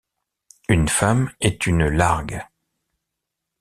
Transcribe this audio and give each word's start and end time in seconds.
Une 0.67 0.87
femme 0.87 1.29
est 1.41 1.67
une 1.67 1.87
largue. 1.87 2.41